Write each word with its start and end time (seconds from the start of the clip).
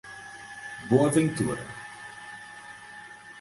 Boa 0.89 1.11
Ventura 1.11 1.61